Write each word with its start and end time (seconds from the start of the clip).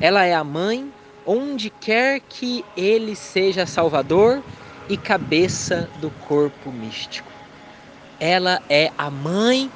Ela 0.00 0.24
é 0.24 0.34
a 0.34 0.44
mãe 0.44 0.92
onde 1.26 1.70
quer 1.70 2.20
que 2.20 2.64
ele 2.76 3.14
seja 3.14 3.66
salvador 3.66 4.42
e 4.88 4.96
cabeça 4.96 5.88
do 6.00 6.10
corpo 6.26 6.72
místico. 6.72 7.30
Ela 8.18 8.62
é 8.68 8.90
a 8.96 9.10
mãe 9.10 9.70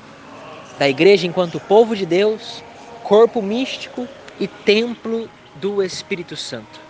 da 0.79 0.89
igreja 0.89 1.27
enquanto 1.27 1.61
povo 1.61 1.95
de 1.95 2.07
Deus, 2.07 2.63
corpo 3.05 3.43
místico 3.43 4.09
e 4.41 4.49
templo 4.49 5.29
do 5.57 5.83
Espírito 5.83 6.37
Santo. 6.37 6.81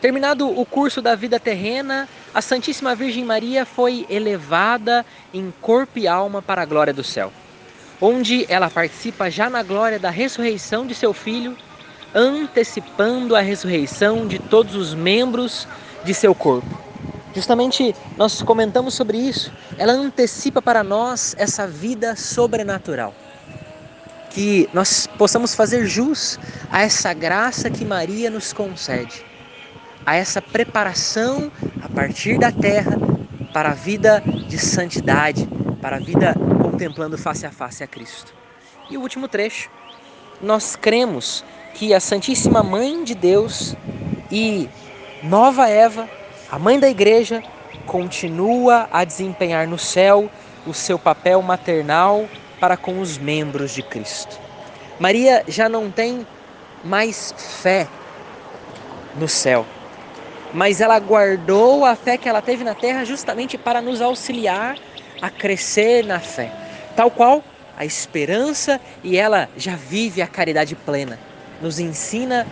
Terminado 0.00 0.48
o 0.48 0.64
curso 0.66 1.00
da 1.00 1.14
vida 1.14 1.38
terrena, 1.38 2.08
a 2.34 2.42
Santíssima 2.42 2.94
Virgem 2.94 3.24
Maria 3.24 3.64
foi 3.64 4.06
elevada 4.08 5.04
em 5.32 5.52
corpo 5.60 5.98
e 5.98 6.08
alma 6.08 6.42
para 6.42 6.62
a 6.62 6.66
glória 6.66 6.92
do 6.92 7.04
céu 7.04 7.32
onde 8.00 8.44
ela 8.48 8.70
participa 8.70 9.30
já 9.30 9.48
na 9.48 9.62
glória 9.62 9.98
da 9.98 10.10
ressurreição 10.10 10.86
de 10.86 10.94
seu 10.94 11.12
filho, 11.12 11.56
antecipando 12.14 13.34
a 13.34 13.40
ressurreição 13.40 14.26
de 14.26 14.38
todos 14.38 14.74
os 14.74 14.94
membros 14.94 15.66
de 16.04 16.14
seu 16.14 16.34
corpo. 16.34 16.84
Justamente 17.34 17.94
nós 18.16 18.40
comentamos 18.42 18.94
sobre 18.94 19.18
isso. 19.18 19.52
Ela 19.76 19.92
antecipa 19.92 20.62
para 20.62 20.84
nós 20.84 21.34
essa 21.36 21.66
vida 21.66 22.14
sobrenatural. 22.14 23.12
Que 24.30 24.68
nós 24.72 25.08
possamos 25.18 25.54
fazer 25.54 25.86
jus 25.86 26.38
a 26.70 26.82
essa 26.82 27.12
graça 27.12 27.70
que 27.70 27.84
Maria 27.84 28.30
nos 28.30 28.52
concede, 28.52 29.24
a 30.06 30.16
essa 30.16 30.40
preparação 30.40 31.50
a 31.82 31.88
partir 31.88 32.38
da 32.38 32.50
terra 32.50 32.96
para 33.52 33.70
a 33.70 33.74
vida 33.74 34.22
de 34.48 34.58
santidade, 34.58 35.48
para 35.80 35.96
a 35.96 36.00
vida 36.00 36.34
contemplando 36.74 37.16
face 37.16 37.46
a 37.46 37.52
face 37.52 37.84
a 37.84 37.86
Cristo. 37.86 38.34
E 38.90 38.98
o 38.98 39.00
último 39.00 39.28
trecho, 39.28 39.70
nós 40.42 40.74
cremos 40.74 41.44
que 41.72 41.94
a 41.94 42.00
Santíssima 42.00 42.64
Mãe 42.64 43.04
de 43.04 43.14
Deus 43.14 43.76
e 44.30 44.68
Nova 45.22 45.68
Eva, 45.68 46.10
a 46.50 46.58
mãe 46.58 46.78
da 46.80 46.88
igreja, 46.88 47.42
continua 47.86 48.88
a 48.92 49.04
desempenhar 49.04 49.68
no 49.68 49.78
céu 49.78 50.28
o 50.66 50.74
seu 50.74 50.98
papel 50.98 51.40
maternal 51.42 52.28
para 52.58 52.76
com 52.76 53.00
os 53.00 53.18
membros 53.18 53.72
de 53.72 53.82
Cristo. 53.82 54.36
Maria 54.98 55.44
já 55.46 55.68
não 55.68 55.90
tem 55.90 56.26
mais 56.82 57.32
fé 57.62 57.86
no 59.16 59.28
céu, 59.28 59.64
mas 60.52 60.80
ela 60.80 60.98
guardou 60.98 61.84
a 61.84 61.94
fé 61.94 62.18
que 62.18 62.28
ela 62.28 62.42
teve 62.42 62.64
na 62.64 62.74
terra 62.74 63.04
justamente 63.04 63.56
para 63.56 63.80
nos 63.80 64.00
auxiliar 64.00 64.76
a 65.22 65.30
crescer 65.30 66.04
na 66.04 66.18
fé 66.18 66.63
tal 66.96 67.10
qual 67.10 67.42
a 67.76 67.84
esperança 67.84 68.80
e 69.02 69.16
ela 69.16 69.48
já 69.56 69.76
vive 69.76 70.22
a 70.22 70.26
caridade 70.26 70.74
plena. 70.74 71.18
Nos 71.60 71.78
ensina 71.78 72.46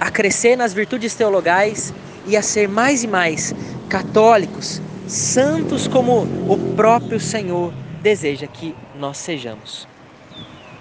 a 0.00 0.10
crescer 0.10 0.56
nas 0.56 0.72
virtudes 0.72 1.14
teologais 1.14 1.92
e 2.26 2.36
a 2.36 2.42
ser 2.42 2.68
mais 2.68 3.04
e 3.04 3.08
mais 3.08 3.54
católicos, 3.88 4.80
santos 5.06 5.86
como 5.86 6.22
o 6.48 6.74
próprio 6.76 7.20
Senhor 7.20 7.72
deseja 8.02 8.46
que 8.46 8.74
nós 8.98 9.18
sejamos. 9.18 9.93